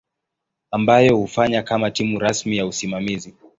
[0.71, 3.35] ambayo hufanya kama timu rasmi ya usimamizi.